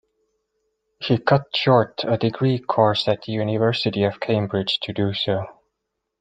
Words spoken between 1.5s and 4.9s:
short a degree course at the University of Cambridge